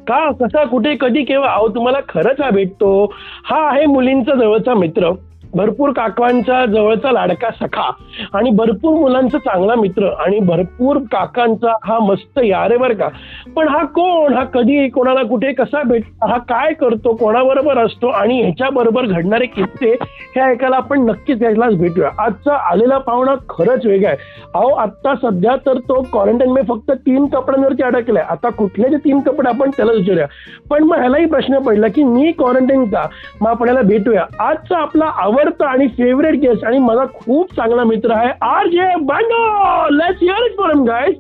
[0.07, 0.33] का?
[0.33, 0.65] कसा?
[0.65, 0.97] कुठे?
[1.01, 1.25] कधी?
[1.25, 1.55] केव्हा?
[1.55, 3.15] अहो तुम्हाला खरंच हा भेटतो.
[3.45, 5.11] हा आहे मुलींचा जवळचा मित्र.
[5.55, 7.91] भरपूर काकांचा जवळचा लाडका सखा
[8.35, 13.09] आणि भरपूर मुलांचा चांगला मित्र आणि भरपूर काकांचा हा मस्त यारे बर का.
[13.57, 14.33] पण हा कोण?
[14.35, 17.15] हा कधी कोणाला कुठे कसा भेट हा काय करतो?
[17.17, 18.09] कोणाबरोबर असतो?
[18.09, 19.91] आणि ह्याच्या बरोबर घडणारे किस्से
[20.37, 22.11] हे ऐकायला आपण नक्कीच यायलाच भेटूया.
[22.19, 24.17] आजचा आलेला पाहुणा खरंच वेगळा आहे.
[24.55, 29.21] अहो आता सध्या तर तो क्वारंटाईन मध्ये फक्त तीन कपड्यांवरती अडकलाय आता कुठले ते तीन
[29.21, 30.27] कपडे आपण त्याला विचारूया.
[30.71, 33.07] पण मग ह्यालाही प्रश्न पडला की मी क्वारंटाईन का
[33.41, 34.25] मग आपल्याला भेटूया.
[34.39, 35.05] आजचा आपला
[35.43, 40.45] आवडतं आणि फेवरेट गेस्ट आणि माझा खूप चांगला मित्र आहे R J Bando let's hear
[40.47, 41.15] it for guys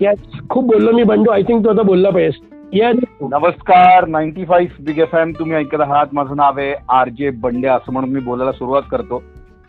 [0.00, 0.18] yes
[0.50, 1.30] खूप बोललो मी बंडो.
[1.30, 4.06] आय थिंक तू आता बोलला पाहिजे येस नमस्कार.
[4.08, 6.06] Ninety five big F M तुम्ही ऐकत आहात.
[6.12, 9.22] माझं नाव आहे आर जे बंडे असं म्हणून मी बोलायला सुरुवात करतो.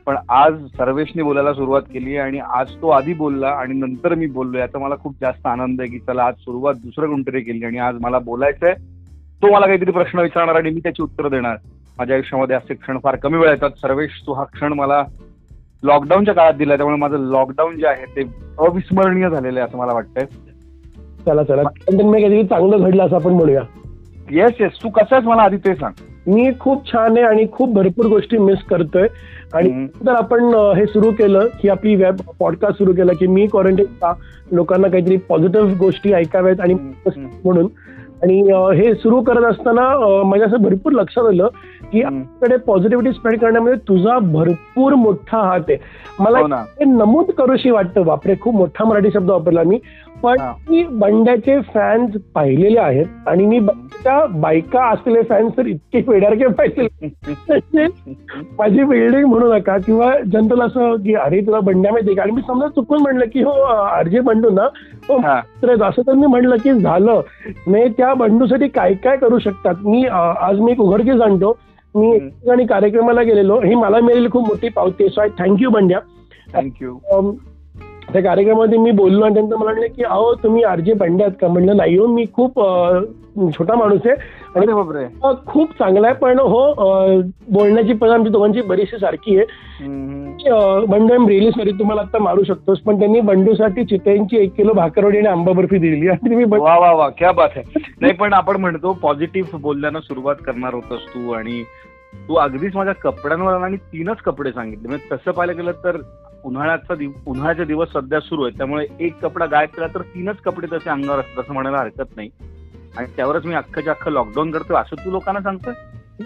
[0.08, 4.58] पण आज सर्वेशने बोलायला सुरुवात केली आणि आज तो आधी बोलला आणि नंतर मी बोललो
[4.58, 7.96] याचा मला खूप जास्त आनंद आहे की चला आज सुरुवात दुसरं कोणतरी केली आणि आज
[8.02, 8.76] मला बोलायचं आहे
[9.42, 11.56] तो मला काहीतरी प्रश्न विचारणार आणि मी त्याची उत्तर देणार.
[12.00, 13.70] माझ्या आयुष्यामध्ये असे क्षण फार कमी वेळा येतात.
[13.70, 15.04] सर्वेश तो हा क्षण मला
[15.84, 18.22] लॉकडाऊनच्या काळात दिला त्यामुळे माझं लॉकडाऊन जे आहे ते
[18.60, 20.26] अविस्मरणीय झालेलं आहे असं मला वाटतंय.
[21.26, 21.64] चला चला.
[21.64, 23.62] काहीतरी चांगलं घडलं असं आपण म्हणूया
[24.32, 25.94] येस येस तू कसं आहेस मला आधी ते सांग.
[26.34, 29.08] मी खूप छान आहे आणि खूप भरपूर गोष्टी मिस करतोय.
[29.54, 29.88] आणि.
[29.88, 30.44] तर आपण
[30.78, 34.14] हे सुरू केलं की आपली वेब पॉडकास्ट सुरू केलं की मी क्वारंटाईन का
[34.52, 36.74] लोकांना काहीतरी पॉझिटिव्ह गोष्टी ऐकाव्यात आणि.
[37.46, 37.68] म्हणून
[38.24, 38.42] आणि
[38.78, 41.48] हे सुरू करत असताना माझ्या असं भरपूर लक्षात आलं
[41.92, 42.02] की.
[42.02, 45.78] आपल्याकडे पॉझिटिव्हिटी स्प्रेड करण्यामध्ये तुझा भरपूर मोठा हात आहे.
[46.20, 48.06] मला हे नमूद करूशी वाटतं.
[48.06, 49.80] बापरे खूप मोठा मराठी शब्द वापरला मी.
[50.24, 50.38] पण.
[50.70, 56.88] मी बंड्याचे फॅन्स पाहिलेले आहेत आणि मी बंड्याच्या बायका असलेले फॅन्स तर इतके वेडारके पाहिजे
[58.60, 62.22] माझी बिल्डिंग म्हणू नका किंवा जनरल असं की अरे तुला बंड्या माहिती का?
[62.22, 64.64] आणि मी समजा चुकून म्हणलं की हो अर्जे बंडू ना.
[65.10, 65.18] हो.
[65.62, 67.22] तर असं तर मी म्हणलं की झालं.
[67.68, 69.76] मी त्या बंडूसाठी काय काय करू शकतात?
[69.86, 70.06] मी
[70.40, 71.58] आज मी एक उघडकीस आणतो.
[71.96, 73.60] मी एक ठिकाणी कार्यक्रमाला गेलेलो.
[73.60, 75.10] ही मला मिळालेली खूप मोठी पावती.
[75.10, 76.00] So I thank you Bandya.
[76.54, 76.98] Thank you
[78.16, 81.48] त्या कार्यक्रमामध्ये मी बोललो आणि त्यांचं मला म्हणलं की अहो तुम्ही आरजे बंडे आहात का?
[81.48, 82.60] म्हणलं नाही हो मी खूप
[83.58, 84.16] छोटा माणूस आहे.
[84.56, 86.60] आणि खूप चांगला आहे पण हो
[87.52, 89.46] बोलण्याची पद्धत आमची दोघांची बरीचशी सारखी आहे.
[90.90, 95.18] बंडू एम रिअली सॉरी तुम्हाला आता मारू शकतोस पण त्यांनी बंडूसाठी चितळ्यांची एक किलो भाकरवडी
[95.18, 97.80] आणि आंबा बर्फी दिलेली आणि तुम्ही वा वा वा क्या बात आहे.
[98.02, 101.64] नाही पण आपण म्हणतो पॉझिटिव्ह बोलल्यानं सुरुवात करणार होतस तू आणि
[102.28, 104.88] तू अगदीच माझ्या कपड्यांवर आणि तीनच कपडे सांगितले.
[104.88, 105.98] म्हणजे तसं पाहायला गेलं तर
[106.46, 108.58] उन्हाळ्याचा दिव उन्हाळ्याचे दिवस सध्या सुरू आहेत.
[108.58, 112.30] त्यामुळे एक कपडा गायब केला तर तीनच कपडे तसे अंगावर असतात असं म्हणायला हरकत नाही.
[112.98, 115.74] आणि त्यावरच मी अख्खच्या अख्खं लॉकडाऊन करतो असं तू लोकांना सांगतोय?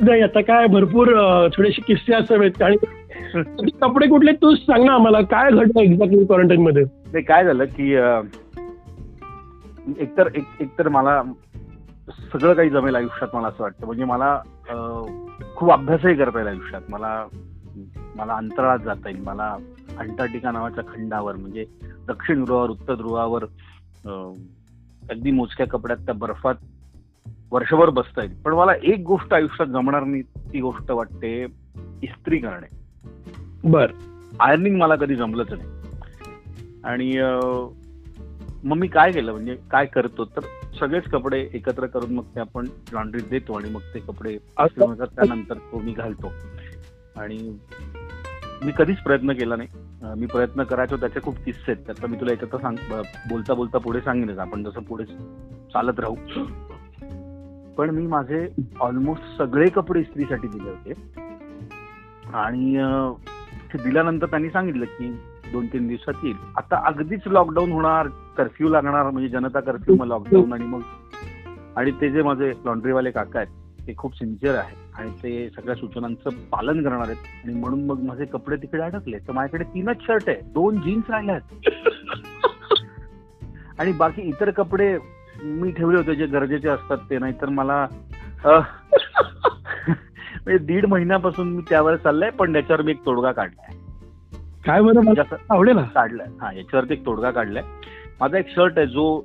[0.01, 1.07] नाही आता काय भरपूर
[1.53, 2.61] थोडेसे किस्से असावेत.
[2.61, 2.75] आणि
[3.81, 5.21] कपडे कुठले तूच सांग ना आम्हाला.
[5.21, 6.83] काय घडलं एक्झॅक्टली क्वारंटाईन मध्ये?
[7.13, 7.93] ते काय झालं की
[9.99, 11.21] एकतर एक एकतर मला
[12.33, 13.85] सगळं काही जमेल आयुष्यात मला असं वाटतं.
[13.85, 14.37] म्हणजे मला
[15.55, 16.81] खूप अभ्यासही करता येईल आयुष्यात.
[16.89, 17.25] मला
[18.15, 19.21] मला अंतराळात जाता येईल.
[19.23, 19.55] मला
[19.99, 21.65] अंटार्क्टिका नावाच्या खंडावर म्हणजे
[22.07, 23.43] दक्षिण ध्रुवावर उत्तर ध्रुवावर
[25.09, 26.55] अगदी मोजक्या कपड्यात त्या बर्फात
[27.51, 28.41] वर्षभर बसता येईल.
[28.41, 31.43] पण मला एक गोष्ट आयुष्यात जमणार नाही ती गोष्ट वाटते
[32.03, 32.67] इस्त्री करणे.
[33.63, 33.91] बर.
[34.39, 35.69] आयर्निंग मला कधी जमलंच नाही.
[36.83, 37.19] आणि
[38.63, 40.41] मग मी काय केलं म्हणजे काय करतो तर
[40.79, 45.79] सगळेच कपडे एकत्र करून मग ते आपण लॉन्ड्रीत देतो आणि मग ते कपडे त्यानंतर तो
[45.79, 46.31] मी घालतो.
[47.15, 47.57] आणि
[48.65, 49.67] मी कधीच प्रयत्न केला नाही.
[50.17, 51.85] मी प्रयत्न करायचो त्याचे खूप किस्से आहेत.
[51.85, 52.75] त्याचा मी तुला याच्यात सांग
[53.29, 54.37] बोलता बोलता पुढे सांगेनच.
[54.37, 55.03] आपण जसं पुढे
[55.73, 56.15] चालत राहू.
[57.77, 58.47] पण मी माझे
[58.79, 60.93] ऑलमोस्ट सगळे कपडे इस्त्रीसाठी दिले होते.
[62.33, 62.75] आणि
[63.73, 65.09] ते दिल्यानंतर त्यांनी सांगितलं की
[65.51, 66.35] दोन तीन दिवसात येईल.
[66.57, 68.07] आता अगदीच लॉकडाऊन होणार
[68.37, 70.81] कर्फ्यू लागणार म्हणजे जनता कर्फ्यू मग लॉकडाऊन आणि मग
[71.77, 74.77] आणि ते जे माझे लॉन्ड्रीवाले काका आहेत ते खूप सिन्सिअर आहेत.
[74.99, 77.45] आणि ते सगळ्या सूचनांचं पालन करणार आहेत.
[77.45, 79.17] आणि म्हणून मग माझे कपडे तिकडे अडकले.
[79.17, 80.41] तर माझ्याकडे तीनच शर्ट आहे.
[80.41, 81.63] दोन जीन्स राहिले आहेत.
[83.79, 84.97] आणि बाकी इतर कपडे
[85.43, 87.19] मी ठेवले होते जे गरजेचे असतात ते.
[87.19, 87.87] नाहीतर मला
[88.45, 93.75] म्हणजे दीड महिन्यापासून मी त्यावर चाललंय पण त्याच्यावर मी एक तोडगा काढलाय.
[94.65, 95.13] काय बरं?
[95.49, 95.75] आवडेल.
[95.75, 96.27] ना काढलाय.
[96.41, 97.63] हा याच्यावरती एक तोडगा काढलाय.
[98.19, 99.21] माझा एक शर्ट आहे जो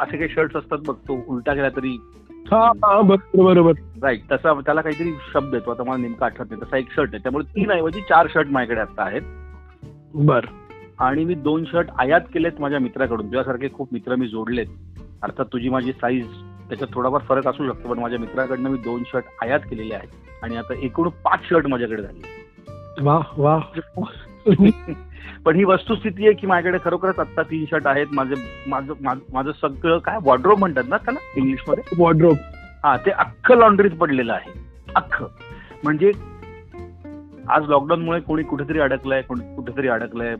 [0.00, 2.09] असे काही शर्ट्स असतात बघ तो उलटा केला तरी
[2.52, 3.72] हा बरोबर बरोबर.
[4.02, 6.62] राईट तसा त्याला काहीतरी शब्द येतो आता मला नेमका आठवत नाही.
[6.62, 7.22] तसा एक शर्ट आहे.
[7.22, 9.22] त्यामुळे तीन ऐवजी चार शर्ट माझ्याकडे आता आहेत.
[10.14, 10.40] बर.
[10.98, 13.26] आणि मी दोन शर्ट आयात केलेत माझ्या मित्राकडून.
[13.26, 14.66] तुझ्यासारखे खूप मित्र मी जोडलेत.
[15.22, 16.26] अर्थात तुझी माझी साईज
[16.68, 20.08] त्याच्यात थोडाफार फरक असू शकतो पण माझ्या मित्राकडनं मी दोन शर्ट आयात केलेले आहेत.
[20.42, 22.40] आणि आता एकूण पाच शर्ट माझ्याकडे झाले
[23.02, 23.58] वा वा
[25.44, 28.06] पण ही वस्तुस्थिती आहे की माझ्याकडे खरोखरच आत्ता तीन शर्ट आहेत.
[28.12, 28.34] माझे
[28.66, 28.92] माझं
[29.32, 31.18] माझं सगळं काय वॉर्ड्रोब म्हणतात ना त्याला?
[31.36, 32.36] इंग्लिशमध्ये वॉर्ड्रोब
[32.84, 34.50] हा ते अख्खं लॉन्ड्रीत पडलेलं आहे.
[34.96, 35.26] अख्खं.
[35.84, 36.12] म्हणजे
[37.48, 40.36] आज लॉकडाऊनमुळे कोणी कुठेतरी अडकलंय कोणी कुठेतरी अडकलंय.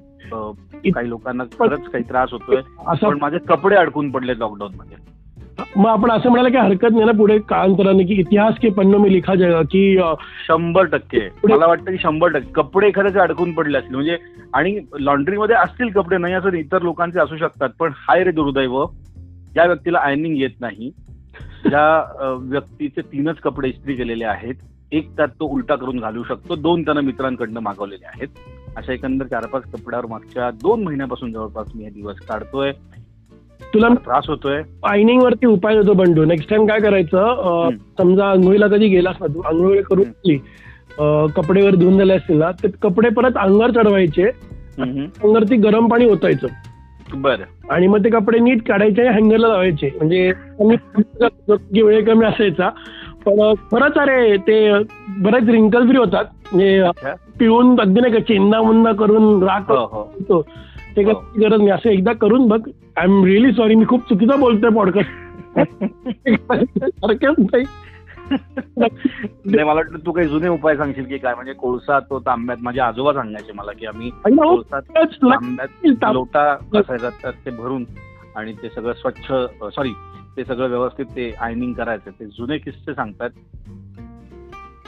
[0.90, 2.62] काही लोकांना खरंच काही त्रास होतोय.
[2.86, 5.09] असं पण माझे कपडे अडकून पडले लॉकडाऊन मध्ये
[5.76, 9.10] मग आपण असं म्हणायला की हरकत नाही ना पुढे काळांतराने की इतिहास के पन्नो में
[9.10, 9.82] लिखा जाएगा की
[10.46, 11.20] शंभर टक्के.
[11.48, 12.52] मला वाटतं की शंभर टक्के.
[12.54, 13.94] कपडे एखाद्याचे अडकून पडले असतील.
[13.94, 14.16] म्हणजे
[14.54, 18.84] आणि लॉन्ड्रीमध्ये असतील कपडे नाही असं इतर लोकांचे असू शकतात पण हाय रे दुर्दैव
[19.54, 20.90] ज्या व्यक्तीला आयनिंग येत नाही.
[21.64, 24.54] ज्या व्यक्तीचे तीनच कपडे इस्त्री केलेले आहेत.
[24.92, 26.54] एक त्यात तो उलटा करून घालू शकतो.
[26.56, 28.28] दोन त्यानं मित्रांकडनं मागवलेले आहेत.
[28.76, 32.72] अशा एकंदर चार पाच कपड्यावर मागच्या दोन महिन्यापासून जवळपास मी हे दिवस काढतोय.
[33.74, 34.62] तुला त्रास होतोय.
[34.86, 36.24] आयनिंग वरती उपाय देतो बंडू.
[36.24, 37.68] नेक्स्ट टाइम काय करायचं.
[37.98, 40.36] समजा आंघोळीला कधी गेलास ना तू आंघोळी करून
[41.36, 44.24] कपडे वर धुवून झाले असतील ना ते कपडे परत अंगावर चढवायचे.
[44.78, 46.46] अंगावरती गरम पाणी ओतायचं.
[47.14, 47.44] बरं.
[47.70, 49.90] आणि मग ते कपडे नीट काढायचे आणि हँगरला लावायचे.
[49.96, 50.32] म्हणजे
[51.82, 52.68] वेळ कमी असायचा.
[53.26, 54.72] पण खरंच अरे ते
[55.18, 56.24] बरेच रिंकल फ्री होतात.
[56.52, 56.82] म्हणजे.
[57.38, 60.02] पिळून अगदी नाही का चेन्ना मुन्ना करून राख हो हो.
[60.02, 60.46] होतो.
[60.96, 61.12] ते हो.
[61.12, 61.70] काही गरज नाही.
[61.70, 62.68] असं एकदा करून बघ.
[62.96, 65.10] आय एम रिअली सॉरी मी खूप चुकीचं बोलतोय पॉडकास्ट
[67.46, 67.64] नाही.
[69.46, 71.34] मला वाटतं तू काही जुने उपाय सांगशील की काय?
[71.34, 77.84] म्हणजे कोळसा तो तांब्यात माझे आजोबा सांगायचे मला की आम्ही तांब्यात लोटा त्यात ते भरून
[78.36, 79.32] आणि ते सगळं स्वच्छ
[79.74, 79.92] सॉरी
[80.36, 82.10] ते सगळं व्यवस्थित ते आयनिंग करायचं.
[82.10, 83.30] ते जुने किस्से सांगतात.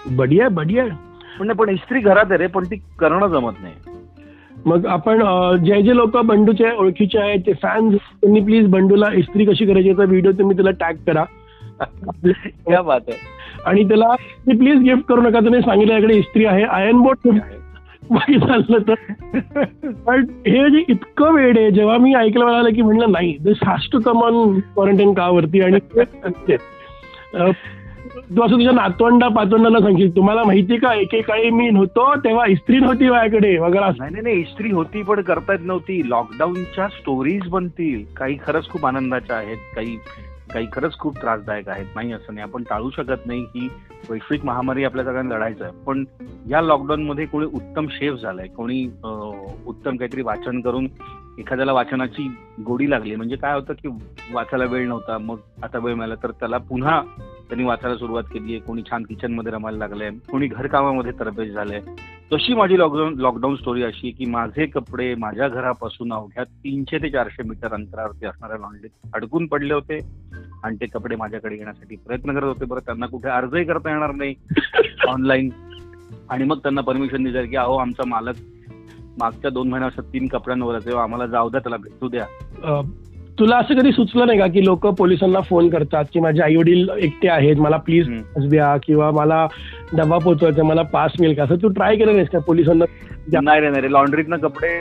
[0.07, 1.53] बढिया बढिया.
[1.53, 3.75] पण इस्त्री घरात आहे रे पण ती करणं जमत नाही.
[4.67, 5.23] मग आपण
[5.65, 10.05] जे जे लोक बंडूचे ओळखीचे आहेत ते फॅन्स त्यांनी प्लीज बंडूला इस्त्री कशी करायची याचा
[10.05, 11.25] व्हिडिओ तुम्ही त्याला टॅग करा.
[12.67, 13.17] क्या बात आहे.
[13.67, 14.15] आणि त्याला
[14.59, 17.29] प्लीज गिफ्ट करू नका तुम्ही सांगितलं याकडे इस्त्री आहे आयर्न बोट
[18.11, 18.95] बाकी चाललं तर.
[20.07, 23.89] पण हे जे इतकं वेळ आहे जेव्हा मी ऐकलं मला की म्हणलं नाही this has
[23.93, 25.61] to come on quarantine का वरती?
[25.61, 25.79] आणि
[28.31, 30.15] तू असं तुझ्या नातवंडा पातवंडाला सांगशील.
[30.17, 33.57] तुम्हाला माहिती का एकेकाळी मी नव्हतो तेव्हा इस्त्री नव्हती माझ्याकडे.
[33.59, 33.99] वगैरे असं.
[33.99, 36.01] नाही नाही नाही इस्त्री होती पण करता येत नव्हती.
[36.11, 38.05] लॉकडाऊनच्या स्टोरीज बनतील.
[38.17, 39.57] काही खरंच खूप आनंदाच्या आहेत.
[39.77, 39.97] काही
[40.53, 41.87] काही खरंच खूप त्रासदायक आहेत.
[41.95, 42.49] नाही असं नाही.
[42.49, 43.69] आपण टाळू शकत नाही की
[44.11, 45.73] वैश्विक महामारी आपल्या सगळ्यांना लढायचं आहे.
[45.87, 46.05] पण
[46.51, 48.47] या लॉकडाऊन मध्ये कोणी उत्तम शेफ झालाय.
[48.47, 48.85] कोणी
[49.67, 50.89] उत्तम काहीतरी वाचन करून
[51.39, 52.29] एखाद्याला वाचनाची
[52.67, 53.17] गोडी लागली.
[53.17, 53.89] म्हणजे काय होतं की
[54.33, 55.19] वाचायला वेळ नव्हता.
[55.19, 57.01] मग आता वेळ मिळाला तर त्याला पुन्हा
[57.53, 58.61] त्यांनी वाचायला सुरुवात केली आहे.
[58.61, 60.11] कोणी छान किचनमध्ये रमायला लागलंय.
[60.11, 61.81] कोणी घरकामामध्ये तरबेज झालंय.
[62.33, 67.43] तशी माझी लॉकडाऊन लॉकडाऊन स्टोरी अशी की माझे कपडे माझ्या घरापासून अवघ्या तीनशे ते चारशे
[67.43, 69.99] मीटर अंतरावरती असणाऱ्या लॉन्ड्रीत अडकून पडले होते.
[70.65, 72.65] आणि ते कपडे माझ्याकडे येण्यासाठी प्रयत्न करत होते.
[72.65, 74.35] बरं त्यांना कुठे अर्जही करता येणार नाही.
[75.09, 75.49] ऑनलाईन
[76.31, 78.35] आणि मग त्यांना परमिशन दिली की अहो आमचा मालक
[79.19, 82.27] मागच्या दोन महिन्यापासून तीन कपड्यांवर आहे, तेव्हा आम्हाला जाऊ द्या त्याला भेटू द्या.
[83.39, 86.89] तुला असं कधी सुचलं नाही का की लोक पोलिसांना फोन करतात की माझे आई वडील
[86.99, 88.09] एकटे आहेत मला प्लीज.
[88.49, 89.47] द्या किंवा मला
[89.93, 91.43] डबा पोचवायचा मला पास मिळेल का?
[91.45, 92.85] असं तू ट्राय केलं नाहीस का पोलिसांना?
[93.43, 93.91] नाही रे नाही रे.
[93.93, 94.79] लॉन्ड्रीतनं कपडे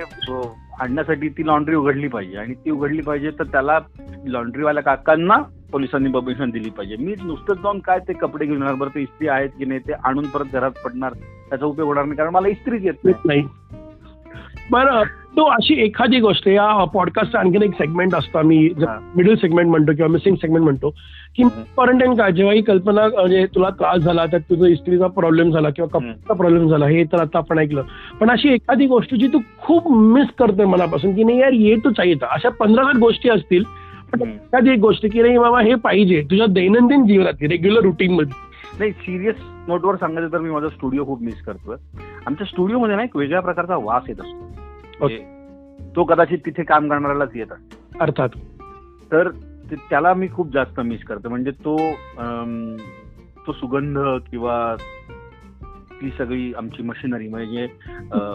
[0.80, 2.38] आणण्यासाठी ती लॉन्ड्री उघडली पाहिजे.
[2.38, 3.80] आणि ती उघडली पाहिजे तर त्याला
[4.26, 5.38] लॉन्ड्रीवाल्या काकांना
[5.72, 6.96] पोलिसांनी परमिशन दिली पाहिजे.
[7.00, 9.94] मी नुसतंच जाऊन काय ते कपडे घेऊन येणार बरं ते इस्त्री आहेत की नाही ते
[10.04, 11.14] आणून परत घरात पडणार
[11.50, 13.42] त्याचा उपयोग होणार नाही कारण मला इस्त्रीच येत नाही.
[14.72, 15.04] बरं
[15.36, 18.58] तो अशी एखादी गोष्ट या पॉडकास्टचा आणखीन एक सेगमेंट असतो आम्ही.
[19.16, 20.90] मिडल सेगमेंट म्हणतो किंवा मिसिंग सेगमेंट म्हणतो
[21.36, 21.44] की.
[21.44, 25.88] क्वारंटाईन काय जेव्हा ही कल्पना म्हणजे तुला त्रास झाला त्यात तुझा इस्त्रीचा प्रॉब्लेम झाला किंवा
[25.90, 27.84] कपड्याचा प्रॉब्लेम झाला हे तर आता आपण ऐकलं
[28.20, 31.92] पण अशी एखादी गोष्ट जी तू खूप मिस करतोय मनापासून की नाही यार ये तू
[31.92, 33.64] चाहिए अशा पंधरा सात गोष्टी असतील
[34.14, 34.22] पण.
[34.22, 38.50] एखादी एक गोष्ट की नाही बाबा हे पाहिजे तुझ्या दैनंदिन जीवनात रेग्युलर रुटीन मध्ये
[38.80, 39.36] नाही सिरियस
[39.68, 41.76] नोटवर सांगायचं तर मी माझा स्टुडिओ खूप मिस करतोय
[42.28, 44.51] आमच्या स्टुडिओमध्ये ना एक वेगळ्या प्रकारचा वास येत असतो
[45.02, 48.30] म्हणजे तो कदाचित तिथे काम करणाऱ्यालाच येत असतो अर्थात.
[49.12, 49.30] तर
[49.90, 51.30] त्याला मी खूप जास्त मिस करतो.
[51.30, 51.76] म्हणजे तो
[53.48, 53.98] तो सुगंध
[54.32, 54.76] किंवा
[56.02, 57.68] ती सगळी आमची मशिनरी म्हणजे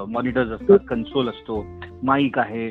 [0.09, 1.65] मॉनिटर्स असतात कन्सोल असतो
[2.03, 2.71] माईक आहे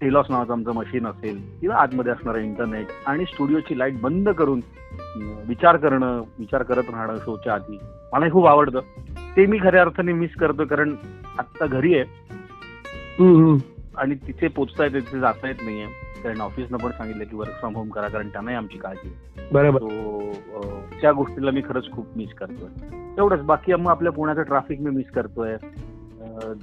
[0.00, 4.60] टेलॉस नावाचं आमचं मशीन असेल किंवा आतमध्ये असणारं इंटरनेट आणि स्टुडिओची लाइट बंद करून
[5.48, 7.78] विचार करणं विचार करत राहणं शोच्या आधी
[8.12, 8.80] मला खूप आवडतं.
[9.36, 10.94] ते मी खऱ्या अर्थाने मिस करतो कारण
[11.38, 12.04] आत्ता घरी आहे.
[13.96, 15.86] आणि तिथे पोचता येते तिथे जाता येत नाहीये.
[16.24, 19.16] कारण ऑफिसनं पण सांगितलं की वर्क फ्रॉम होम करा कारण त्यांनाही आमची काळजी.
[19.52, 19.78] बरोबर.
[21.00, 22.88] त्या गोष्टीला मी खरंच खूप मिस करतोय.
[23.16, 25.56] तेवढंच बाकी मग आपल्या पुण्याचं ट्रॅफिक मी मिस करतोय.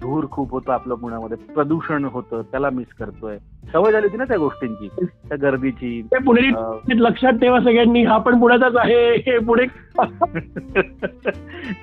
[0.01, 1.38] धूर खूप होतं आपलं पुण्यामध्ये.
[1.38, 3.38] प्रदूषण होतं त्याला मिस करतोय.
[3.74, 6.08] सवय झाली होती ना त्या गोष्टींची त्या गर्दीची.
[6.89, 9.15] लक्षात ठेवा सगळ्यांनी हा पण पुण्याचाच आहे.
[9.15, 9.65] हे पुढे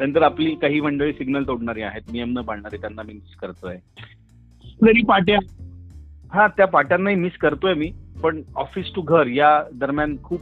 [0.00, 2.02] नंतर आपली काही मंडळी सिग्नल तोडणारी आहेत.
[2.12, 3.76] नियम न पाळणारी त्यांना मी मिस करतोय.
[4.80, 5.38] पुणेरी पाट्या
[6.32, 7.90] हा त्या पाट्यांनाही मिस करतोय मी
[8.22, 10.40] पण ऑफिस टू घर या दरम्यान खूप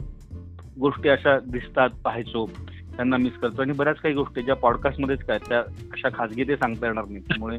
[0.79, 2.49] गोष्टी अशा दिसतात पाहायचो
[2.95, 6.55] त्यांना मिस करतो आणि बऱ्याच काही गोष्टी ज्या पॉडकास्ट मध्येच काय त्या अशा खाजगी ते
[6.55, 7.19] सांगता येणार नाही.
[7.19, 7.57] त्यामुळे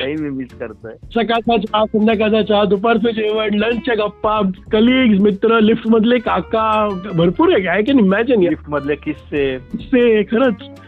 [0.00, 0.92] काही मी मिस करतोय.
[1.14, 4.40] सकाळचा चहा संध्याकाळचा चहा दुपारचं जेवण लंचच्या गप्पा
[4.72, 9.58] कलिग्स मित्र लिफ्ट मधले काका भरपूर आहे काय कॅन इमॅजिन लिफ्ट मधले किस्से.
[9.58, 10.80] से खरंच.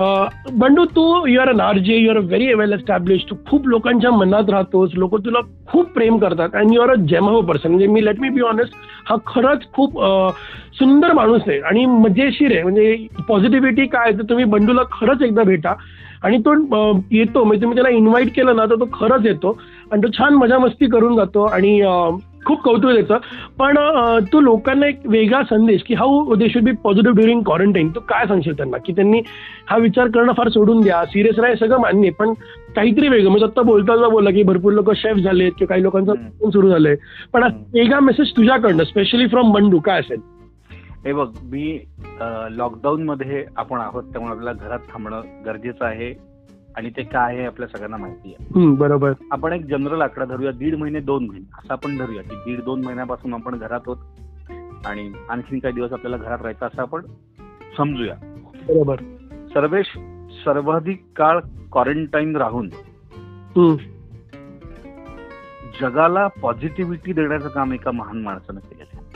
[0.00, 4.10] बंडू तू you are an R J you are very well establish तू खूप लोकांच्या
[4.10, 4.90] मनात राहतोस.
[4.94, 6.54] लोक तुला खूप प्रेम करतात.
[6.54, 8.74] And you are a जेमहो person म्हणजे मी लेट मी बी ऑनेस्ट
[9.08, 9.98] हा खरंच खूप
[10.78, 11.58] सुंदर माणूस आहे.
[11.60, 12.62] आणि मजेशीर आहे.
[12.62, 12.96] म्हणजे
[13.28, 15.74] पॉझिटिव्हिटी काय आहे तर तुम्ही बंडूला खरंच एकदा भेटा.
[16.22, 16.52] आणि तो
[17.12, 17.44] येतो.
[17.44, 19.58] म्हणजे तुम्ही त्याला इन्व्हाइट केलं ना तर तो खरंच येतो.
[19.92, 21.44] आणि तो छान मजा मस्ती करून जातो.
[21.44, 21.80] आणि
[22.48, 23.16] खूप कौतुक त्याचं
[23.58, 23.76] पण
[24.32, 28.26] तू लोकांना एक वेगळा संदेश की how they should be positive during quarantine तू काय
[28.26, 28.76] सांगशील त्यांना?
[28.86, 29.20] की त्यांनी
[29.70, 31.04] हा विचार करणं फार सोडून द्या.
[31.06, 32.32] सिरियस राहा हे सगळं मान्य आहे, पण
[32.76, 33.30] काहीतरी वेगळं.
[33.30, 36.96] म्हणजे आता बोलताना बोलला की भरपूर लोक शेफ झालेत किंवा काही लोकांचं सुरू झालंय.
[37.32, 37.44] पण.
[37.74, 40.20] वेगळा मेसेज तुझ्याकडनं स्पेशली फ्रॉम बंडू काय असेल?
[41.06, 41.78] हे बघ मी
[42.50, 44.02] लॉकडाऊन मध्ये आपण आहोत.
[44.02, 46.12] त्यामुळे आपल्याला घरात थांबणं गरजेचं आहे.
[46.78, 48.66] आणि ते काय आहे आपल्या सगळ्यांना माहिती आहे.
[48.66, 49.12] बरोबर.
[49.30, 52.84] आपण एक जनरल आकडा धरूया दीड महिने दोन महिने असं आपण धरूया की दीड दोन
[52.84, 53.96] महिन्यापासून आपण घरात होत
[54.86, 57.00] आणि आणखीन काही दिवस आपल्याला घरात राहायचं असं आपण
[57.76, 58.14] समजूया.
[58.68, 58.96] बरोबर.
[59.54, 59.86] सर्वेश
[60.44, 61.40] सर्वाधिक काळ
[61.72, 62.68] क्वारंटाईन राहून
[65.80, 69.08] जगाला पॉझिटिव्हिटी देण्याचं काम एका महान माणसानं केलेलं आहे.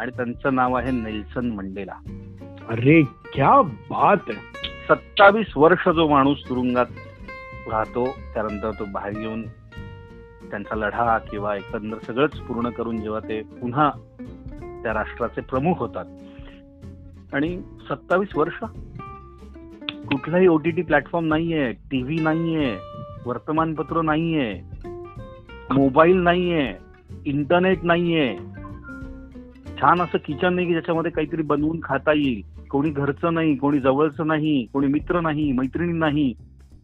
[0.00, 1.94] आणि त्यांचं नाव आहे नेल्सन मंडेला.
[2.68, 3.02] अरे
[3.34, 4.55] क्या बात आहे.
[4.88, 6.86] सत्तावीस वर्ष जो माणूस तुरुंगात
[7.70, 9.42] राहतो त्यानंतर तो बाहेर येऊन
[10.50, 13.90] त्यांचा लढा किंवा एकंदर सगळंच पूर्ण करून जेव्हा ते पुन्हा
[14.82, 16.04] त्या राष्ट्राचे प्रमुख होतात.
[17.32, 18.64] आणि सत्तावीस वर्ष?
[20.06, 22.76] कुठलाही ओटीटी प्लॅटफॉर्म नाहीये टीव्ही नाहीये
[23.26, 24.60] वर्तमानपत्र नाहीये
[25.70, 26.74] मोबाईल नाहीये
[27.24, 28.38] इंटरनेट नाहीये.
[29.80, 32.55] छान असं किचन नाही की ज्याच्यामध्ये काहीतरी बनवून खाता येईल.
[32.70, 36.32] कोणी घरचं नाही कोणी जवळचं नाही कोणी मित्र नाही मैत्रिणी नाही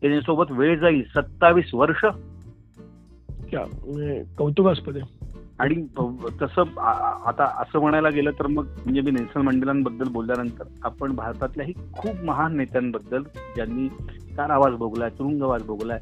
[0.02, 2.04] त्याच्यासोबत वेळ जाईल सत्तावीस वर्ष.
[3.50, 4.98] क्या म्हणजे कौतुकास्पद
[5.58, 5.74] आणि
[6.42, 6.78] तसं
[7.26, 12.56] आता असं म्हणायला गेलं तर मग म्हणजे मी नेल्सन मंडेलांबद्दल बोलल्यानंतर आपण भारतातल्याही खूप महान
[12.56, 13.22] नेत्यांबद्दल
[13.56, 13.88] ज्यांनी
[14.36, 15.98] कारावास भोगलाय तुरुंगवास भोगलाय.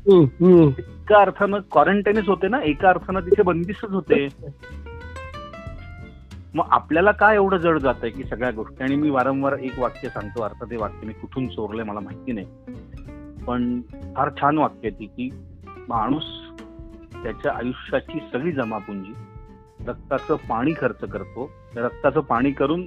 [0.68, 4.26] एका अर्थानं क्वारंटाईनच होते ना एका अर्थानं तिथे बंदिस्तच होते.
[6.54, 8.83] मग आपल्याला काय एवढं जड जात आहे की सगळ्या गोष्टी?
[8.85, 12.47] आणि मी वारंवार एक वाक्य सांगतो अर्थात ते वाक्य मी कुठून चोरलंय मला माहिती नाही.
[13.47, 13.80] पण
[14.16, 15.30] फार छान वाक्य आहे ती की
[15.88, 16.25] माणूस
[17.23, 19.12] त्याच्या आयुष्याची सगळी जमापुंजी
[19.87, 21.50] रक्ताचं पाणी खर्च करतो.
[21.75, 22.83] त्या रक्ताचं पाणी करून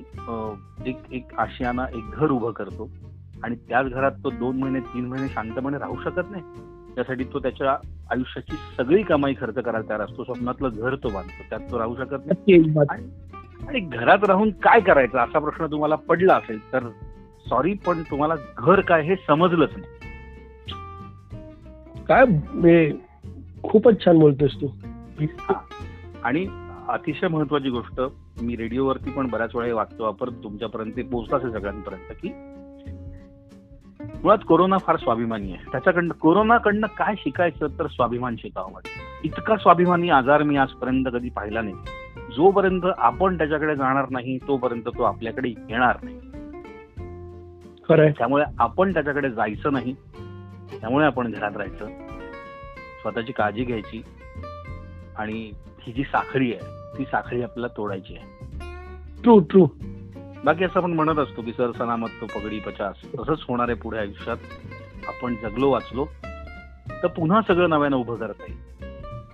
[0.85, 2.89] एक एक आशियाना एक घर उभं करतो.
[3.43, 6.43] आणि त्याच घरात तो दोन महिने तीन महिने शांतपणे राहू शकत नाही.
[6.95, 7.71] त्यासाठी तो त्याच्या
[8.11, 10.23] आयुष्याची सगळी कमाई खर्च करायला तयार असतो.
[10.23, 12.53] स्वप्नातलं घर तो बांधतो त्यात तो राहू शकत नाही.
[13.67, 16.89] आणि घरात राहून काय करायचं असा प्रश्न तुम्हाला पडला असेल तर
[17.49, 19.89] सॉरी पण तुम्हाला घर काय हे समजलंच नाही.
[22.07, 22.25] काय
[23.63, 24.67] खूपच छान बोलतोस तू.
[26.23, 26.47] आणि
[26.87, 28.01] अतिशय महत्वाची गोष्ट
[28.41, 32.29] मी रेडिओवरती पण बऱ्याच वेळा हे वाक्य वापरतो तुमच्यापर्यंत पोहोचताच सगळ्यांपर्यंत की
[34.23, 35.71] मुळात कोरोना फार स्वाभिमानी आहे.
[35.71, 39.21] त्याच्याकडनं कोरोनाकडनं काय शिकायचं तर स्वाभिमान शिकावं वाटतं.
[39.23, 41.75] इतका स्वाभिमानी आजार मी आजपर्यंत कधी पाहिला नाही.
[42.35, 46.19] जोपर्यंत आपण त्याच्याकडे जाणार नाही तोपर्यंत तो आपल्याकडे येणार नाही.
[48.11, 49.93] त्यामुळे आपण त्याच्याकडे जायचं नाही.
[50.81, 51.85] त्यामुळे आपण घरात राहायचं.
[53.01, 54.03] स्वतःची काळजी घ्यायची.
[55.17, 58.25] आणि ही जी साखळी आहे ती साखळी आपल्याला तोडायची आहे.
[59.23, 59.67] ट्रू ट्रू
[60.45, 62.95] बाकी असं आपण म्हणत असतो की सर सलामत तो पगडी पचास.
[63.19, 64.37] तसंच होणार आहे पुढे आयुष्यात.
[65.07, 66.05] आपण जगलो वाचलो
[67.03, 68.59] तर पुन्हा सगळं नव्यानं उभं करता येईल.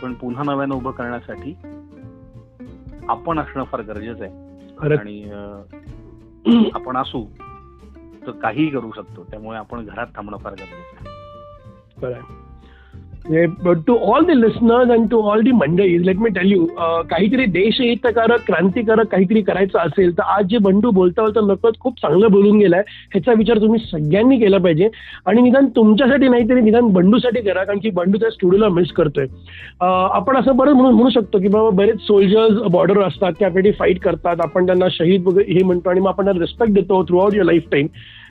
[0.02, 1.56] पण पुन्हा नव्यानं उभं करण्यासाठी
[3.10, 4.34] आपण असणं फार गरजेचं आहे.
[4.98, 5.24] आणि
[6.74, 7.26] आपण असू
[8.28, 9.24] तर काहीही करू शकतो.
[9.24, 12.49] त्यामुळे आपण घरात थांबणं फार गरजेचं आहे.
[13.30, 16.66] To all the listeners and to all the मंडळी लेट मी टेल यू
[17.10, 22.32] काहीतरी देशहितकारक क्रांतिकारक काहीतरी करायचं असेल तर आज जे बंडू बोलता बोलता नकळत खूप चांगलं
[22.32, 22.82] बोलून गेलाय.
[23.14, 24.90] ह्याचा विचार तुम्ही सगळ्यांनी केला पाहिजे.
[25.26, 29.26] आणि निदान तुमच्यासाठी नाही तरी निदान बंडूसाठी करा कारण की बंडू त्या स्टुडिओला मिस करतोय.
[29.82, 34.00] आपण असं बरं म्हणून म्हणू शकतो की बाबा बरेच सोल्जर्स बॉर्डर असतात ते आपल्यासाठी फाईट
[34.04, 34.42] करतात.
[34.44, 37.46] आपण त्यांना शहीद वगैरे हे म्हणतो आणि मग आपण त्यांना रिस्पेक्ट देतो throughout your
[37.46, 37.88] life time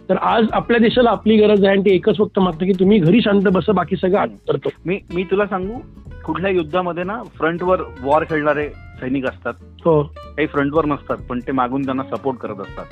[0.09, 3.21] तर आज आपल्या देशाला आपली गरज आहे आणि ते एकच फक्त मागतं की तुम्ही घरी
[3.21, 4.69] शांत बसा बाकी सगळं करतो.
[4.87, 5.79] मी मी तुला सांगू
[6.25, 9.55] कुठल्या युद्धामध्ये ना फ्रंटवर वॉर खेळणारे सैनिक असतात.
[9.85, 10.03] हो.
[10.03, 12.85] काही फ्रंटवर नसतात पण ते मागून त्यांना सपोर्ट करत असतात.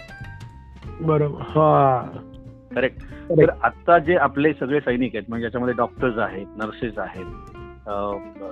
[1.01, 1.41] बरोबर.
[1.41, 2.03] हा.
[2.75, 2.99] करेक्ट.
[3.31, 7.27] तर आता जे आपले सगळे सैनिक आहेत म्हणजे याच्यामध्ये डॉक्टर्स आहेत नर्सेस आहेत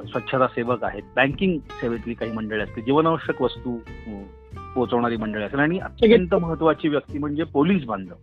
[0.08, 3.78] स्वच्छता सेवक आहेत बँकिंग सेवेतली काही मंडळी असतील जीवनावश्यक वस्तू
[4.74, 5.58] पोहोचवणारी मंडळी असेल.
[5.58, 8.14] आणि अत्यंत महत्वाची व्यक्ती म्हणजे पोलीस बांधव.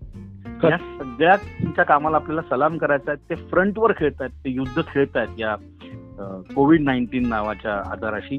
[0.64, 3.30] या सगळ्यांच्या कामाला आपल्याला सलाम करायचा आहे.
[3.30, 5.56] ते फ्रंटवर खेळत आहेत ते युद्ध खेळत आहेत या
[6.56, 8.38] कोविड नाईन्टीन नावाच्या आजाराशी.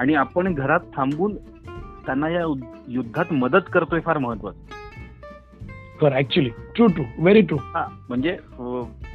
[0.00, 1.36] आणि आपण घरात थांबून
[2.06, 4.72] त्यांना या युद्ध- युद्धात मदत करतोय फार महत्वाचं
[6.12, 8.36] actually true true very true हा म्हणजे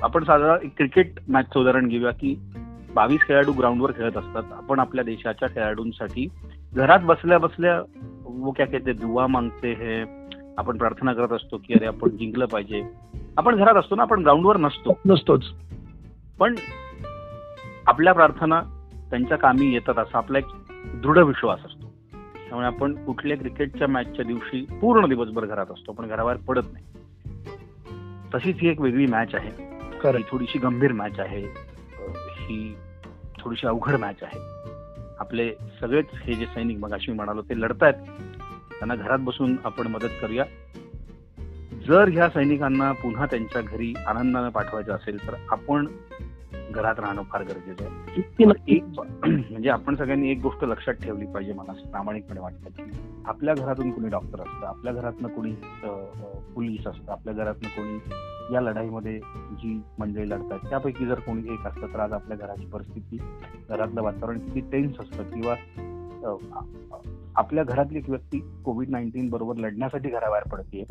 [0.01, 2.39] आपण साधारण क्रिकेट मॅचचं उदाहरण घेऊया की
[2.95, 4.43] बावीस खेळाडू ग्राउंडवर खेळत असतात.
[4.51, 6.27] आपण आपल्या देशाच्या खेळाडूंसाठी
[6.77, 7.81] घरात बसल्या बसल्या
[8.25, 10.05] वो क्या कहते दुवा मागते हे
[10.57, 12.83] आपण प्रार्थना करत असतो की अरे आपण जिंकलं पाहिजे.
[13.37, 14.99] आपण घरात असतो ना आपण ग्राउंडवर नसतो.
[15.05, 15.45] नसतोच.
[16.39, 16.55] पण
[17.87, 18.61] आपल्या प्रार्थना
[19.09, 20.45] त्यांच्या कामी येतात असा आपला एक
[20.95, 21.93] दृढ विश्वास असतो.
[22.13, 25.91] त्यामुळे आपण कुठल्या क्रिकेटच्या मॅचच्या दिवशी पूर्ण दिवसभर घरात असतो.
[25.91, 26.85] पण घराबाहेर पडत नाही.
[28.35, 29.51] तशीच ही एक वेगळी मॅच आहे.
[30.31, 31.43] थोडीशी गंभीर मॅच आहे.
[32.27, 32.75] ही
[33.39, 34.67] थोडीशी अवघड मॅच आहे.
[35.27, 37.93] आपले सगळेच हे जे सैनिक मग मी म्हणालो ते लढतायत.
[38.79, 40.43] त्यांना घरात बसून आपण मदत करूया.
[41.87, 45.87] जर ह्या सैनिकांना पुन्हा त्यांच्या घरी आनंदाने पाठवायचं असेल तर आपण
[46.71, 48.21] घरात राहणं फार गरजेचं आहे.
[48.67, 48.83] एक
[49.27, 52.83] म्हणजे आपण सगळ्यांनी एक गोष्ट लक्षात ठेवली पाहिजे मला प्रामाणिकपणे वाटतं की
[53.27, 55.51] आपल्या घरातून कोणी डॉक्टर असतं आपल्या घरातनं कोणी
[56.53, 59.19] पोलीस असतं आपल्या घरातनं कोणी या लढाईमध्ये
[59.53, 63.17] जी मंडळी लढतात त्यापैकी जर कोणी एक असतं तर आज आपल्या घराची परिस्थिती
[63.69, 65.55] घरातलं वातावरण किती टेन्स असतं किंवा
[67.35, 70.83] आपल्या घरातली एक व्यक्ती कोविड नाईन्टीन बरोबर लढण्यासाठी घराबाहेर पडते.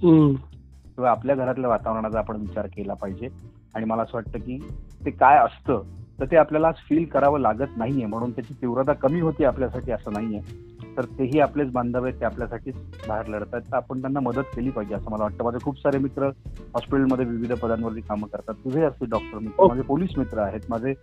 [0.00, 3.28] किंवा आपल्या घरातल्या वातावरणाचा आपण विचार केला पाहिजे
[3.74, 4.58] आणि मला असं वाटतं की
[5.04, 5.82] ते काय असतं
[6.20, 8.06] तर ते आपल्याला आज फील करावं लागत नाहीये.
[8.06, 10.40] म्हणून त्याची तीव्रता कमी होती आपल्यासाठी असं नाहीये.
[10.96, 12.74] तर तेही आपलेच बांधव आहेत ते आपल्यासाठीच
[13.08, 15.44] बाहेर लढतात तर आपण त्यांना मदत केली पाहिजे असं मला वाटतं.
[15.44, 16.28] माझे खूप सारे मित्र
[16.74, 18.54] हॉस्पिटलमध्ये विविध पदांवरती कामं करतात.
[18.64, 19.68] तुझे असतील डॉक्टर मित्र हो.
[19.68, 20.60] माझे पोलीस मित्र आहेत.
[20.70, 20.94] माझे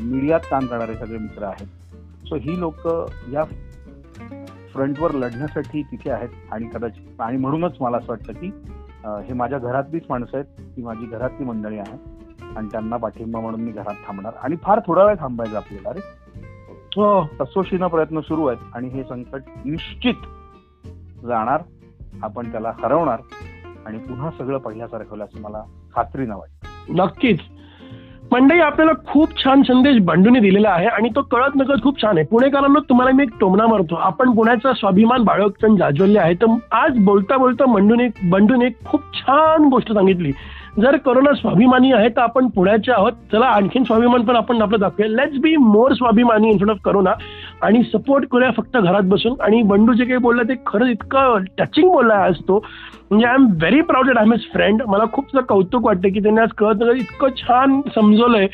[0.00, 1.66] मीडियात काम करणारे सगळे मित्र आहेत.
[2.26, 2.86] सो ही लोक
[3.32, 3.44] या
[4.72, 6.28] फ्रंटवर लढण्यासाठी तिथे आहेत.
[6.52, 8.50] आणि कदाचित आणि म्हणूनच मला असं वाटतं की
[9.26, 10.60] हे माझ्या घरातलीच माणसं आहेत.
[10.76, 12.11] ती माझी घरातली मंडळी आहेत
[12.56, 14.32] आणि त्यांना पाठिंबा म्हणून मी घरात थांबणार.
[14.42, 16.00] आणि फार थोडा वेळ थांबायचं आपल्याला अरे
[16.96, 17.26] हो.
[17.40, 20.14] ससोशीनं प्रयत्न सुरू आहेत आणि हे संकट निश्चित
[21.26, 21.60] जाणार.
[22.22, 23.18] आपण त्याला हरवणार.
[23.86, 25.62] आणि पुन्हा सगळं पहिल्यासारखं होईल असं मला
[25.96, 26.94] खात्रीनं वाटतं.
[26.94, 27.38] नक्कीच.
[28.32, 32.26] मंडळी आपल्याला खूप छान संदेश बंडूने दिलेला आहे आणि तो कळत नकळत खूप छान आहे.
[32.26, 33.94] पुणेकरांना तुम्हाला मी एक टोमणा मारतो.
[33.94, 36.34] आपण पुण्याचा स्वाभिमान बाळगताना जाज्वल्य आहे.
[36.34, 40.32] तर आज बोलता बोलता बंडूने बंडूने एक खूप छान गोष्ट सांगितली.
[40.80, 43.12] जर करोना स्वाभिमानी आहे तर आपण पुण्याचे आहोत.
[43.32, 45.08] चला आणखीन स्वाभिमान पण आपण आपलं दाखवूया.
[45.10, 47.12] लेट्स बी मोर स्वाभिमानी इन फ्रंट ऑफ करोना
[47.62, 49.34] आणि सपोर्ट करूया फक्त घरात बसून.
[49.40, 52.64] आणि बंडू जे काही बोलला ते खरंच इतकं टचिंग बोलला आज तो.
[53.10, 56.40] म्हणजे I am very proud that I am friend मला खूप कौतुक वाटतं की त्यांनी
[56.40, 58.46] आज कळत इतकं छान समजवलंय.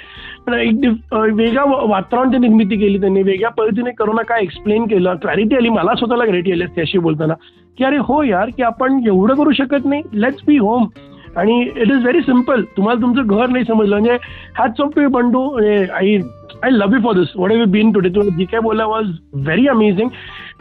[0.47, 3.23] पण एक वेगळ्या वातावरण निर्मिती केली त्यांनी.
[3.23, 5.15] वेगळ्या पद्धतीने करोना काय एक्सप्लेन केलं.
[5.15, 5.69] क्लॅरिटी आली.
[5.69, 7.35] मला स्वतःला क्लॅरिटी आली त्याशी बोलताना.
[7.79, 10.03] की अरे हो यार की आपण एवढं करू शकत नाही.
[10.15, 10.87] लेट्स बी होम
[11.37, 13.97] आणि इट इज व्हेरी सिंपल तुम्हाला तुमचं घर नाही समजलं.
[13.97, 14.17] म्हणजे
[14.59, 15.49] hats off to Bandu.
[15.95, 16.19] I
[16.65, 19.67] I love you for this what have been today तुम्ही जी काय बोला was very
[19.69, 20.09] amazing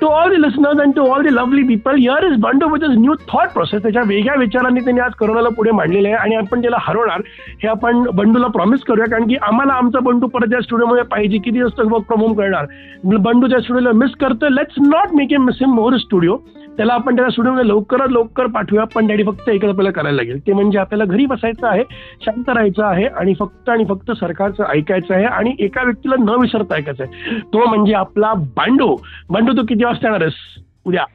[0.02, 2.98] to all the listeners and to all the lovely people here is Bandu with is
[2.98, 6.18] new thought process त्याच्या वेगळ्या विचारांनी त्यांनी आज करोनाला पुढे मांडलेलं आहे.
[6.18, 7.22] आणि आपण त्याला हरवणार
[7.64, 9.10] हे आपण बंडूला प्रॉमिस करूया.
[9.12, 11.38] कारण की आम्हाला आमचा बंडू परत या स्टुडिओमध्ये पाहिजे.
[11.38, 12.66] किती दिवस वर्क फ्रॉम होम करणार?
[13.06, 16.38] बंडू त्या स्टुडिओला मिस करतो let's not make a miss him more studio
[16.78, 18.86] त्याला आपण त्याला स्टुडिओमध्ये लवकरात लवकर पाठवूया.
[18.86, 20.48] पण डॅडी फक्त एकच आपल्याला करायला लागेल.
[20.48, 21.84] ते म्हणजे आपल्याला घरी बसायचं आहे
[22.22, 26.76] शांत राहायचं आहे आणि फक्त आणि फक्त सरकारचं ऐकायचं आहे आणि एका व्यक्तीला न विसरता
[26.76, 27.40] ऐकायचं आहे.
[27.40, 28.98] तो म्हणजे आपला बांडू.
[29.30, 30.64] बांडू तू किती वाजता येणार आहेस?
[30.86, 31.06] उद्या.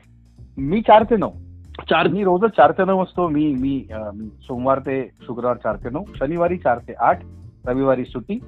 [0.59, 1.31] मी चार ते नऊ.
[1.91, 2.09] चार.
[2.09, 3.29] मी रोजच चार ते नऊ असतो.
[3.29, 3.85] मी मी
[4.43, 6.05] सोमवार ते शुक्रवार चार ते नऊ.
[6.19, 7.21] शनिवारी चार ते आठ.
[7.67, 8.39] रविवारी सुट्टी.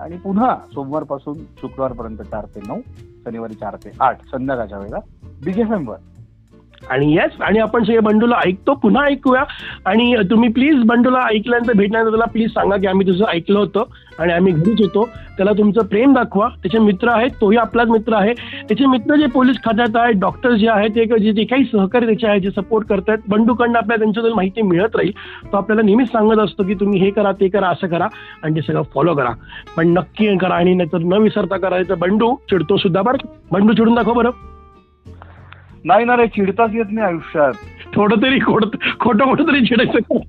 [0.00, 2.80] आणि पुन्हा सोमवारपासून शुक्रवार पर्यंत चार ते नऊ.
[3.24, 4.18] शनिवारी चार ते आठ.
[4.20, 4.98] संध्याकाळच्या वेळेला.
[5.44, 5.96] बिग एफ वर.
[6.90, 9.42] आणि येस आणि आपण सगळे बंडूला ऐकतो पुन्हा ऐकूया.
[9.86, 13.84] आणि तुम्ही प्लीज बंडूला ऐकल्यानंतर भेटल्यानंतर त्याला प्लीज सांगा की आम्ही तुझं ऐकलं होतं
[14.18, 15.08] आणि आम्ही घरीच होतो.
[15.36, 16.48] त्याला तुमचं प्रेम दाखवा.
[16.48, 18.32] त्याचे मित्र आहेत तोही आपलाच मित्र आहे.
[18.68, 22.26] त्याचे मित्र जे पोलीस खात्यात आहेत डॉक्टर जे आहेत ते जे जे काही सहकारी त्याचे
[22.26, 25.10] आहेत जे सपोर्ट करतात बंडूकडनं आपल्याला त्यांच्याबद्दल माहिती मिळत राहील
[25.52, 28.08] तो आपल्याला नेहमीच सांगत असतो की तुम्ही हे करा ते करा असं करा
[28.42, 29.30] आणि ते सगळं फॉलो करा.
[29.76, 33.26] पण नक्की करा आणि नाहीतर न विसरता करायचं बंडू चिडतो सुद्धा बरं.
[33.52, 34.30] बंडू चिडून दाखव बरं.
[35.86, 37.52] नाही ना रे चिडताच येत नाही आयुष्यात.
[37.94, 38.64] थोडं तरी खोट
[39.00, 40.24] खोटं खोटं तरी चिडायचं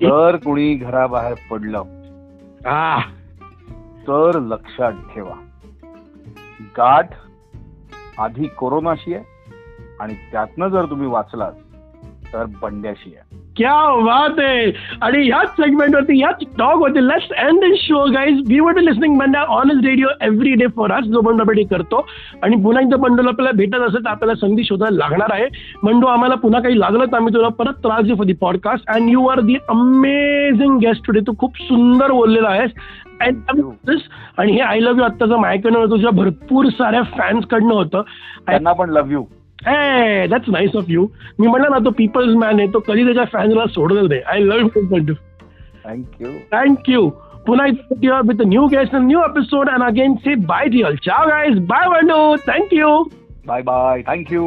[0.00, 1.78] जर कुणी घराबाहेर पडलं
[2.66, 3.00] हा.
[4.08, 5.34] तर लक्षात ठेवा.
[6.76, 7.10] गाठ
[8.18, 9.24] आधी कोरोनाशी आहे
[10.00, 11.52] आणि त्यातनं जर तुम्ही वाचलात
[12.32, 13.47] तर बंड्याशी आहे.
[13.58, 14.70] क्या बात आहे
[15.02, 19.16] आणि ह्याच सेगमेंट वरती ह्याच टॉक होते। Let's end this show guys we are listening
[19.18, 22.06] Banda on is radio every day for us जो बंडू आपण करतो
[22.42, 25.46] आणि पुन्हा एकदा बंडूला आपल्याला भेटत असेल तर आपल्याला संधी शोधायला लागणार आहे.
[25.82, 29.10] बंडू आम्हाला पुन्हा काही लागलं तर आम्ही तुला परत त्रास देऊ for the podcast and
[29.10, 32.70] you are the amazing guest today तू खूप सुंदर बोललेला आहेस.
[33.20, 38.02] आणि हे आय लव्ह यू आत्ताचं माझ्याकडनं तुझ्या भरपूर साऱ्या फॅन्स कडनं होतं.
[38.46, 39.22] त्यांना पण love you
[39.65, 41.05] हे दॅट्स नाईस ऑफ यू
[41.39, 44.69] मी म्हणलं ना तो पीपल्स मॅन आहे तो कधी त्याच्या फॅन्सला सोडत नाही I love
[44.75, 45.13] you Bandu
[45.85, 47.03] thank you Thank you.
[47.45, 49.67] Puna is here with a new guest and new episode.
[49.67, 50.91] And again, say bye, dear.
[51.07, 51.57] Ciao, guys.
[51.71, 52.19] Bye, Vandu.
[52.45, 52.91] Thank you.
[53.47, 54.43] Bye bye thank you